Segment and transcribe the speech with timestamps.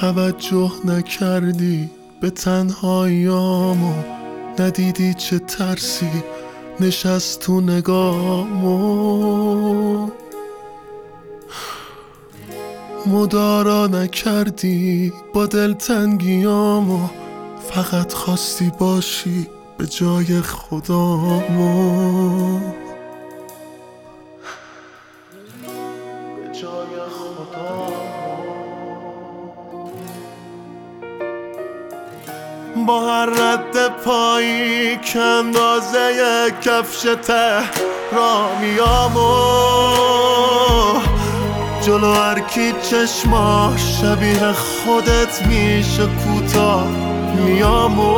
[0.00, 1.90] توجه نکردی
[2.20, 3.94] به تنهاییامو
[4.58, 6.22] ندیدی چه ترسی.
[6.80, 8.76] نشست تو نگامو
[13.06, 17.08] مدارا نکردی با دلتنگیامو
[17.70, 19.46] فقط خواستی باشی
[19.78, 22.35] به جای خدامو
[32.84, 37.62] با هر رد پایی که اندازه کفش ته
[38.12, 39.26] رامیامو
[41.82, 46.86] جلو هر کی چشما شبیه خودت میشه کوتاه
[47.34, 48.16] میامو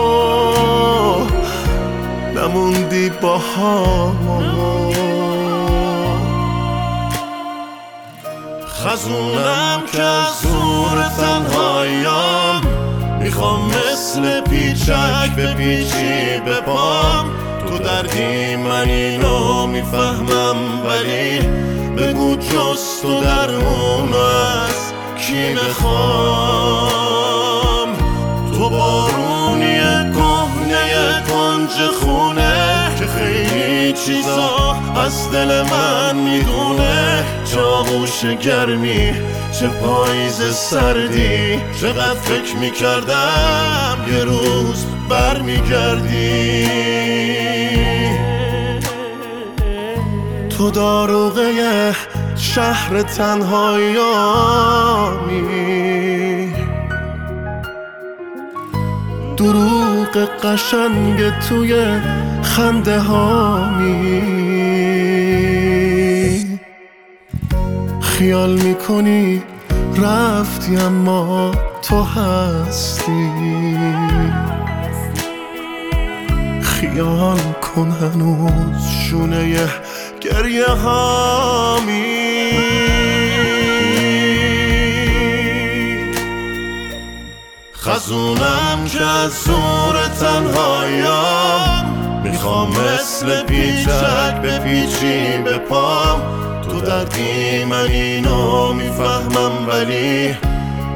[2.34, 3.40] نموندی با
[8.68, 12.47] خزونم که از زور تنهاییام
[13.28, 17.30] می‌خوام مثل پیچک به پیچی به پام.
[17.68, 21.38] تو دردی من اینو می‌فهمم ولی
[21.96, 25.88] بگو جز تو درمون از کی بخوام.
[28.52, 29.78] تو بارونی
[30.14, 37.24] کهنه کنج خونه که خیلی چیزا از دل من می‌دونه.
[37.44, 39.12] چه آغوش گرمی
[39.52, 46.68] چه پاییز سردی چقدر فکر می‌کردم یه روز برمیگردی.
[50.58, 51.94] تو داروغه
[52.36, 54.08] شهر تنهاییامی
[59.36, 62.00] دروغ قشنگ توی
[62.42, 64.48] خنده هامی
[68.18, 69.42] خیال می‌کنی
[70.02, 71.52] رفتی اما
[71.83, 73.30] تو هستی.
[76.62, 79.68] خیال کن هنوز شونه
[80.20, 82.18] گریه هامی.
[87.74, 91.86] خزونم که از زور تنهاییام
[92.24, 96.48] می‌خوام مثل پیچک به پیچی به پام.
[96.80, 100.36] دردی من اینو می‌فهمم ولی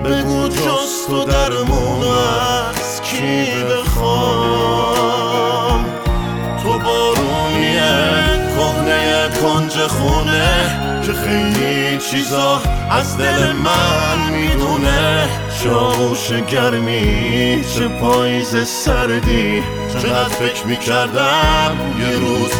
[0.04, 5.12] بگو جز تو درمون از کی بخوام.
[6.62, 7.92] تو بارونیه
[8.56, 12.60] کهنه کنج خونه که خیلی چیزا
[12.90, 15.28] از دل من می‌دونه.
[15.62, 19.62] شاوش گرمی چه پاییز سردی.
[19.92, 22.52] چقدر فکر می‌کردم یه روز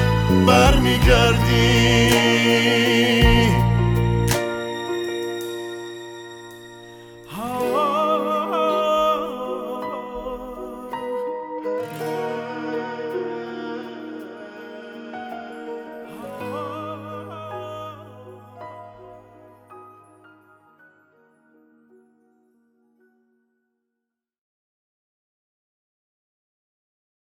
[0.46, 2.12] برمیگردی.